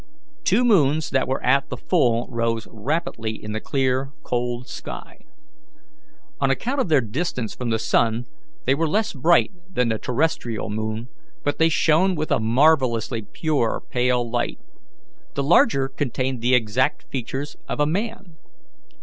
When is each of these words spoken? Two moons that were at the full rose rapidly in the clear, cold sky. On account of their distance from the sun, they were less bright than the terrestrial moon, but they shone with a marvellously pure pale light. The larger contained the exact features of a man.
Two 0.43 0.65
moons 0.65 1.11
that 1.11 1.27
were 1.27 1.43
at 1.43 1.69
the 1.69 1.77
full 1.77 2.25
rose 2.31 2.67
rapidly 2.71 3.33
in 3.33 3.51
the 3.51 3.59
clear, 3.59 4.09
cold 4.23 4.67
sky. 4.67 5.25
On 6.39 6.49
account 6.49 6.81
of 6.81 6.89
their 6.89 7.01
distance 7.01 7.53
from 7.53 7.69
the 7.69 7.77
sun, 7.77 8.25
they 8.65 8.73
were 8.73 8.87
less 8.89 9.13
bright 9.13 9.51
than 9.71 9.89
the 9.89 9.99
terrestrial 9.99 10.71
moon, 10.71 11.07
but 11.43 11.59
they 11.59 11.69
shone 11.69 12.15
with 12.15 12.31
a 12.31 12.39
marvellously 12.39 13.21
pure 13.21 13.79
pale 13.91 14.27
light. 14.27 14.57
The 15.35 15.43
larger 15.43 15.87
contained 15.87 16.41
the 16.41 16.55
exact 16.55 17.03
features 17.11 17.55
of 17.69 17.79
a 17.79 17.85
man. 17.85 18.37